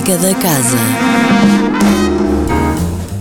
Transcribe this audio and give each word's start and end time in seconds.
música 0.00 0.16
da 0.16 0.34
casa. 0.34 0.78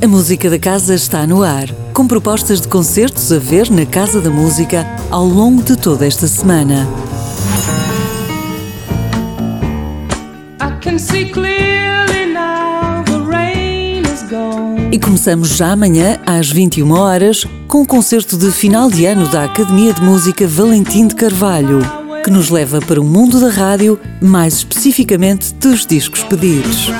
A 0.01 0.07
música 0.07 0.49
da 0.49 0.57
casa 0.57 0.95
está 0.95 1.27
no 1.27 1.43
ar, 1.43 1.67
com 1.93 2.07
propostas 2.07 2.61
de 2.61 2.69
concertos 2.69 3.33
a 3.33 3.37
ver 3.37 3.69
na 3.69 3.85
Casa 3.85 4.21
da 4.21 4.29
Música 4.29 4.87
ao 5.11 5.25
longo 5.25 5.61
de 5.61 5.75
toda 5.75 6.07
esta 6.07 6.25
semana. 6.25 6.87
E 14.89 14.99
começamos 14.99 15.49
já 15.49 15.73
amanhã 15.73 16.17
às 16.25 16.49
21 16.49 16.91
horas 16.93 17.45
com 17.67 17.81
o 17.81 17.85
concerto 17.85 18.37
de 18.37 18.51
final 18.51 18.89
de 18.89 19.05
ano 19.05 19.27
da 19.27 19.43
Academia 19.43 19.93
de 19.93 20.01
Música 20.01 20.47
Valentim 20.47 21.07
de 21.07 21.15
Carvalho, 21.15 21.81
que 22.29 22.33
nos 22.33 22.51
leva 22.51 22.79
para 22.79 23.01
o 23.01 23.03
mundo 23.03 23.39
da 23.39 23.49
rádio, 23.49 23.99
mais 24.21 24.57
especificamente 24.57 25.51
dos 25.55 25.83
discos 25.83 26.21
pedidos. 26.21 26.91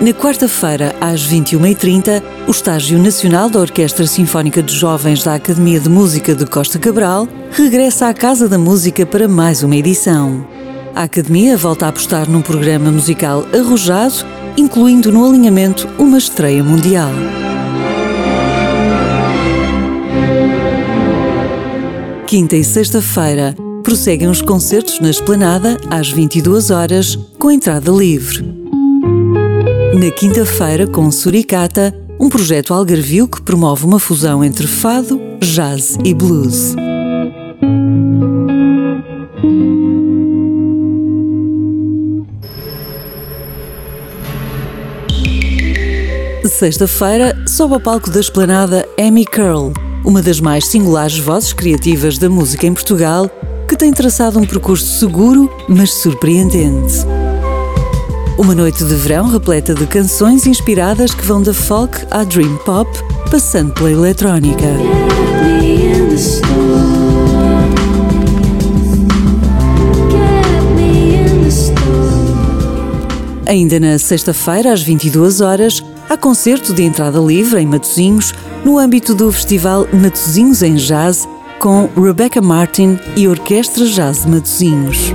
Na 0.00 0.12
quarta-feira, 0.12 0.92
às 1.00 1.24
21h30, 1.24 2.20
o 2.48 2.50
Estágio 2.50 2.98
Nacional 2.98 3.48
da 3.48 3.60
Orquestra 3.60 4.08
Sinfónica 4.08 4.60
de 4.60 4.74
Jovens 4.74 5.22
da 5.22 5.36
Academia 5.36 5.78
de 5.78 5.88
Música 5.88 6.34
de 6.34 6.46
Costa 6.46 6.80
Cabral 6.80 7.28
regressa 7.52 8.08
à 8.08 8.14
Casa 8.14 8.48
da 8.48 8.58
Música 8.58 9.06
para 9.06 9.28
mais 9.28 9.62
uma 9.62 9.76
edição. 9.76 10.44
A 10.96 11.04
Academia 11.04 11.56
volta 11.56 11.86
a 11.86 11.90
apostar 11.90 12.28
num 12.28 12.42
programa 12.42 12.90
musical 12.90 13.46
arrojado, 13.56 14.26
incluindo 14.56 15.12
no 15.12 15.24
alinhamento 15.24 15.88
uma 15.98 16.18
estreia 16.18 16.62
mundial. 16.62 17.10
Quinta 22.26 22.56
e 22.56 22.62
sexta-feira 22.62 23.54
prosseguem 23.82 24.28
os 24.28 24.40
concertos 24.40 25.00
na 25.00 25.10
Esplanada 25.10 25.76
às 25.90 26.10
22 26.10 26.70
horas, 26.70 27.18
com 27.38 27.50
entrada 27.50 27.90
livre. 27.90 28.44
Na 29.94 30.10
quinta-feira, 30.10 30.86
com 30.86 31.10
Suricata, 31.10 31.94
um 32.18 32.28
projeto 32.28 32.72
algarvio 32.72 33.26
que 33.26 33.42
promove 33.42 33.84
uma 33.84 33.98
fusão 33.98 34.44
entre 34.44 34.66
fado, 34.66 35.20
jazz 35.40 35.98
e 36.04 36.14
blues. 36.14 36.76
Sexta-feira, 46.50 47.34
sobe 47.46 47.74
ao 47.74 47.80
palco 47.80 48.10
da 48.10 48.18
esplanada 48.18 48.86
Amy 48.98 49.24
Curl, 49.24 49.72
uma 50.04 50.20
das 50.20 50.40
mais 50.40 50.66
singulares 50.66 51.16
vozes 51.16 51.52
criativas 51.52 52.18
da 52.18 52.28
música 52.28 52.66
em 52.66 52.74
Portugal, 52.74 53.30
que 53.68 53.76
tem 53.76 53.92
traçado 53.92 54.38
um 54.38 54.44
percurso 54.44 54.98
seguro, 54.98 55.48
mas 55.68 55.94
surpreendente. 55.94 57.06
Uma 58.36 58.54
noite 58.54 58.84
de 58.84 58.94
verão 58.94 59.28
repleta 59.28 59.74
de 59.74 59.86
canções 59.86 60.44
inspiradas 60.44 61.14
que 61.14 61.24
vão 61.24 61.40
da 61.40 61.54
folk 61.54 61.96
à 62.10 62.24
dream 62.24 62.56
pop, 62.58 62.90
passando 63.30 63.72
pela 63.72 63.92
eletrónica. 63.92 64.66
Ainda 73.46 73.80
na 73.80 73.98
sexta-feira, 73.98 74.72
às 74.72 74.82
22 74.82 75.40
horas, 75.40 75.82
há 76.10 76.16
concerto 76.16 76.74
de 76.74 76.82
entrada 76.82 77.20
livre 77.20 77.60
em 77.60 77.66
Matosinhos, 77.66 78.34
no 78.64 78.78
âmbito 78.78 79.14
do 79.14 79.30
festival 79.30 79.86
Matosinhos 79.92 80.60
em 80.60 80.74
Jazz, 80.74 81.26
com 81.60 81.88
Rebecca 81.96 82.42
Martin 82.42 82.98
e 83.16 83.28
Orquestra 83.28 83.86
Jazz 83.86 84.24
de 84.24 84.30
Matosinhos. 84.30 85.12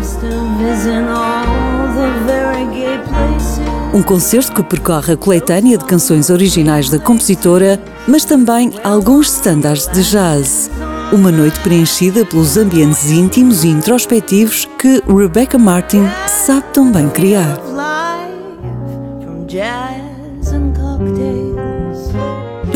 Um 3.94 4.02
concerto 4.02 4.54
que 4.54 4.64
percorre 4.64 5.14
a 5.14 5.18
coletânea 5.18 5.78
de 5.78 5.84
canções 5.86 6.30
originais 6.30 6.90
da 6.90 6.98
compositora, 6.98 7.80
mas 8.08 8.24
também 8.24 8.72
alguns 8.84 9.28
standards 9.28 9.88
de 9.88 10.02
jazz. 10.04 10.70
Uma 11.12 11.32
noite 11.32 11.60
preenchida 11.60 12.26
pelos 12.26 12.58
ambientes 12.58 13.12
íntimos 13.12 13.64
e 13.64 13.68
introspectivos 13.68 14.68
que 14.80 15.02
Rebecca 15.08 15.58
Martin 15.58 16.04
sabe 16.28 16.66
tão 16.74 16.92
bem 16.92 17.10
criar. 17.10 17.60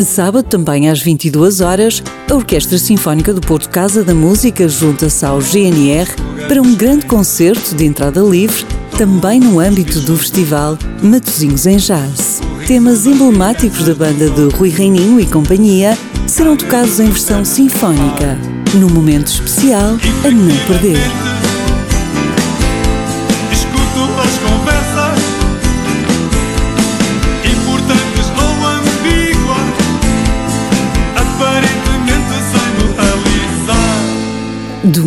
Sábado, 0.04 0.44
também 0.44 0.90
às 0.90 1.02
22 1.02 1.62
horas, 1.62 2.02
a 2.30 2.36
Orquestra 2.36 2.78
Sinfónica 2.78 3.34
do 3.34 3.42
Porto 3.42 3.70
Casa 3.70 4.04
da 4.04 4.14
Música 4.14 4.68
junta-se 4.68 5.26
ao 5.26 5.40
GNR 5.40 6.10
para 6.48 6.62
um 6.62 6.74
grande 6.76 7.06
concerto 7.06 7.76
de 7.76 7.86
entrada 7.86 8.22
livre 8.22 8.66
também 8.98 9.40
no 9.40 9.60
âmbito 9.60 10.00
do 10.02 10.18
festival 10.18 10.78
Matozinhos 11.02 11.66
em 11.66 11.78
Jazz. 11.78 12.42
Temas 12.68 13.06
emblemáticos 13.06 13.86
da 13.86 13.96
banda 13.96 14.30
de 14.30 14.56
Rui 14.56 14.70
Reininho 14.70 15.20
e 15.20 15.26
companhia 15.26 15.98
serão 16.28 16.58
tocados 16.58 17.00
em 17.00 17.08
versão 17.08 17.46
sinfónica, 17.46 18.38
num 18.74 18.90
momento 18.90 19.28
especial 19.28 19.98
a 20.26 20.30
não 20.30 20.56
perder. 20.68 21.00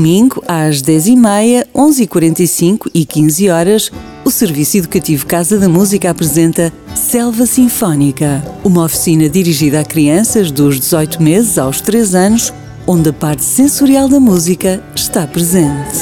Domingo, 0.03 0.43
às 0.49 0.83
10h30, 0.83 1.65
11h45 1.73 2.91
e 2.93 3.07
15 3.07 3.51
horas, 3.51 3.93
o 4.25 4.33
Serviço 4.33 4.79
Educativo 4.79 5.25
Casa 5.27 5.61
da 5.61 5.69
Música 5.69 6.11
apresenta 6.11 6.73
Selva 6.93 7.47
Sinfónica, 7.47 8.43
uma 8.65 8.83
oficina 8.83 9.29
dirigida 9.29 9.79
a 9.79 9.85
crianças 9.85 10.51
dos 10.51 10.81
18 10.81 11.23
meses 11.23 11.57
aos 11.57 11.81
3 11.81 12.17
anos, 12.17 12.53
onde 12.85 13.11
a 13.11 13.13
parte 13.13 13.45
sensorial 13.45 14.09
da 14.09 14.19
música 14.19 14.83
está 14.93 15.25
presente. 15.25 16.01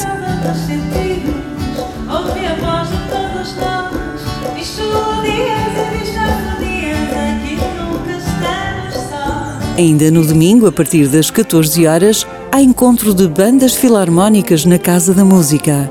Ainda 9.77 10.09
no 10.09 10.25
domingo, 10.25 10.65
a 10.65 10.71
partir 10.71 11.07
das 11.07 11.29
14 11.29 11.85
horas, 11.85 12.25
há 12.51 12.61
encontro 12.61 13.13
de 13.13 13.27
bandas 13.27 13.73
filarmónicas 13.73 14.65
na 14.65 14.77
Casa 14.77 15.13
da 15.13 15.23
Música, 15.23 15.89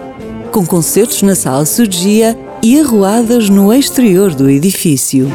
com 0.52 0.66
concertos 0.66 1.22
na 1.22 1.34
Sala 1.34 1.64
Surgia 1.64 2.38
e 2.62 2.78
arruadas 2.78 3.48
no 3.48 3.72
exterior 3.72 4.34
do 4.34 4.48
edifício. 4.50 5.28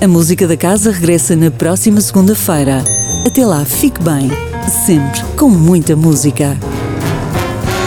A 0.00 0.08
música 0.08 0.48
da 0.48 0.56
casa 0.56 0.90
regressa 0.90 1.36
na 1.36 1.50
próxima 1.50 2.00
segunda-feira. 2.00 2.82
Até 3.26 3.44
lá, 3.46 3.64
fique 3.64 4.02
bem, 4.02 4.30
sempre 4.84 5.22
com 5.36 5.48
muita 5.48 5.94
música. 5.94 6.56